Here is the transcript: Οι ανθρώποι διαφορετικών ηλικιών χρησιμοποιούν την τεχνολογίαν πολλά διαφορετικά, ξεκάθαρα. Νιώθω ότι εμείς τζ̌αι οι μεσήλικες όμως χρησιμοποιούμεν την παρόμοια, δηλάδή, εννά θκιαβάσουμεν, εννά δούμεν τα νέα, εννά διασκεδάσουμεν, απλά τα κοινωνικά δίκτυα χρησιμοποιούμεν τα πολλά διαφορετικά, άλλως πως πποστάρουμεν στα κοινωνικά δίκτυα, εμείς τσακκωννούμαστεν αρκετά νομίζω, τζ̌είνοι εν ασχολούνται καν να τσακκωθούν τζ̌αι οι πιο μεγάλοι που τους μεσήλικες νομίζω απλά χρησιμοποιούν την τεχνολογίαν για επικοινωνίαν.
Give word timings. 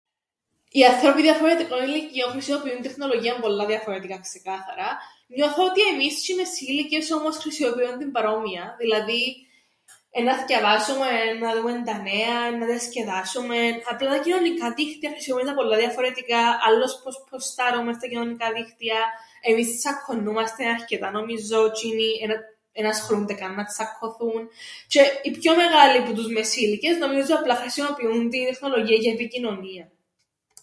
Οι 0.73 0.85
ανθρώποι 0.85 1.21
διαφορετικών 1.21 1.83
ηλικιών 1.83 2.31
χρησιμοποιούν 2.31 2.73
την 2.81 2.83
τεχνολογίαν 2.83 3.41
πολλά 3.41 3.65
διαφορετικά, 3.65 4.17
ξεκάθαρα. 4.19 4.87
Νιώθω 5.27 5.65
ότι 5.65 5.81
εμείς 5.81 6.13
τζ̌αι 6.25 6.31
οι 6.33 6.39
μεσήλικες 6.39 7.11
όμως 7.11 7.37
χρησιμοποιούμεν 7.37 7.97
την 7.97 8.11
παρόμοια, 8.11 8.75
δηλάδή, 8.79 9.21
εννά 10.11 10.33
θκιαβάσουμεν, 10.37 11.27
εννά 11.27 11.55
δούμεν 11.55 11.83
τα 11.83 11.95
νέα, 12.07 12.37
εννά 12.51 12.65
διασκεδάσουμεν, 12.65 13.73
απλά 13.91 14.09
τα 14.09 14.17
κοινωνικά 14.23 14.73
δίκτυα 14.73 15.09
χρησιμοποιούμεν 15.09 15.53
τα 15.55 15.61
πολλά 15.61 15.77
διαφορετικά, 15.77 16.41
άλλως 16.67 17.01
πως 17.03 17.23
πποστάρουμεν 17.25 17.93
στα 17.95 18.07
κοινωνικά 18.07 18.51
δίκτυα, 18.57 18.99
εμείς 19.41 19.79
τσακκωννούμαστεν 19.79 20.67
αρκετά 20.67 21.11
νομίζω, 21.11 21.71
τζ̌είνοι 21.77 22.11
εν 22.73 22.85
ασχολούνται 22.85 23.33
καν 23.33 23.53
να 23.53 23.65
τσακκωθούν 23.65 24.49
τζ̌αι 24.93 25.21
οι 25.25 25.31
πιο 25.31 25.55
μεγάλοι 25.55 26.03
που 26.05 26.13
τους 26.13 26.27
μεσήλικες 26.27 26.97
νομίζω 26.97 27.35
απλά 27.35 27.55
χρησιμοποιούν 27.55 28.29
την 28.29 28.45
τεχνολογίαν 28.45 28.99
για 29.01 29.11
επικοινωνίαν. 29.11 29.91